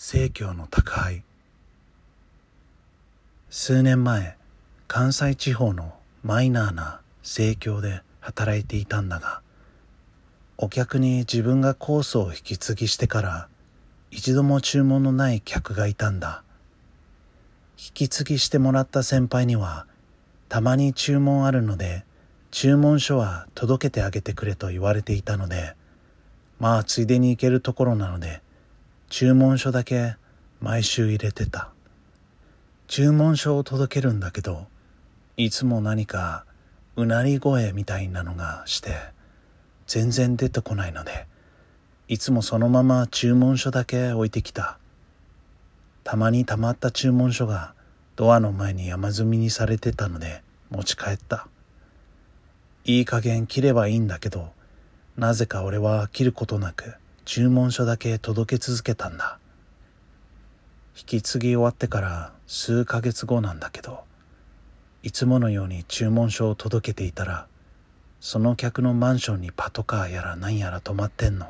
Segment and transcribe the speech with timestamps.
[0.00, 1.24] 生協の宅配。
[3.50, 4.36] 数年前
[4.86, 5.92] 関西地方の
[6.22, 9.40] マイナーな生協で働いていたんだが
[10.56, 13.48] お客に自分がコースを引き継ぎしてから
[14.12, 16.44] 一度も注文のない客がいたんだ。
[17.76, 19.84] 引き継ぎしてもらった先輩には
[20.48, 22.04] たまに注文あるので
[22.52, 25.74] 注文書は届けてあげてくれと言われていたので
[26.60, 28.42] まあついでに行けるところなので
[29.10, 30.16] 注文書だけ
[30.60, 31.70] 毎週入れてた。
[32.88, 34.66] 注文書を届けるんだけど
[35.38, 36.44] いつも何か
[36.96, 38.90] うなり声みたいなのがして
[39.86, 41.26] 全然出てこないので
[42.06, 44.78] いつもそのまま注文書だけ置いてきた。
[46.04, 47.74] たまにたまった注文書が
[48.16, 51.48] ドアの前に山積みにされてたので持ち帰った。
[52.84, 54.50] いい加減切ればいいんだけど
[55.16, 56.94] なぜか俺は切ることなく
[57.28, 59.38] 注文書だけ届け続けたんだ。
[60.96, 64.00] 引き継ぎ終わってから数ヶ月後なんだけど
[65.02, 67.46] いつものように注文書を届けていたら
[68.18, 71.48] その客のマンションにパトカーやら何やら止まってんの。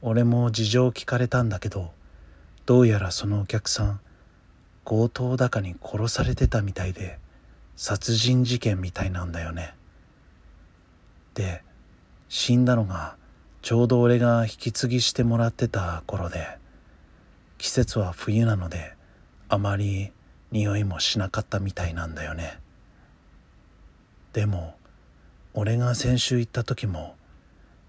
[0.00, 1.90] 俺も事情を聞かれたんだけど
[2.64, 4.00] どうやらそのお客さん
[4.86, 7.18] 強盗だかに殺されてたみたいで
[7.76, 9.74] 殺人事件みたいなんだよね。
[11.34, 11.62] で
[12.30, 13.20] 死んだのが
[13.62, 16.46] ちょうど俺が引き継ぎしてもらってた頃で
[17.58, 18.94] 季節は冬なので
[19.48, 20.12] あまり
[20.50, 22.58] 匂いもしなかったみたいなんだよね。
[24.32, 24.76] でも
[25.52, 27.16] 俺が先週行った時も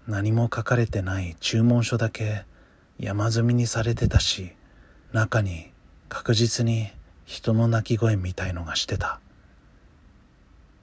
[0.06, 2.44] 何も書かれてない注文書だけ
[2.98, 4.52] 山積みにされてたし
[5.12, 5.70] 中に
[6.08, 6.90] 確実に
[7.24, 9.20] 人の鳴き声みたいのがしてた。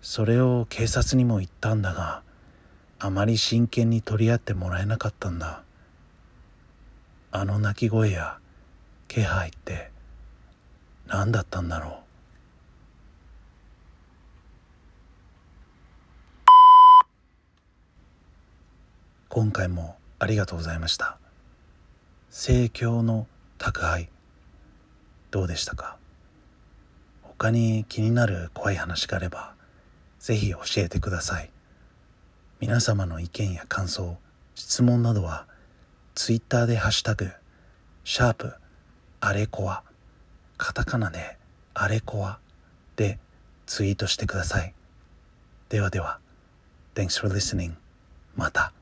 [0.02, 2.24] それを警察にも言ったんだが
[3.02, 5.64] あまり真剣に取り合ってもらえなかったんだ。
[7.32, 8.40] あの鳴き声や
[9.08, 9.90] 気配って
[11.08, 11.94] 何だったんだろう。
[19.30, 21.18] 今回もありがとうございました。
[22.30, 23.28] 盛況の
[23.58, 24.10] 宅配
[25.32, 25.98] どうでしたか？
[27.22, 29.54] 他に気になる怖い話があれば
[30.20, 31.50] ぜひ教えてください。
[32.60, 34.18] 皆様の意見や感想
[34.54, 35.46] 質問などは
[36.14, 37.30] ツイッターでハッシュタグ
[38.04, 38.54] シャープ
[39.22, 39.84] あれこわ
[40.58, 41.38] カタカナで
[41.74, 42.40] あれこわ
[42.98, 43.18] で
[43.66, 44.74] ツイートしてください。
[45.70, 46.20] ではでは
[46.96, 47.76] Thanks for listening
[48.36, 48.74] また。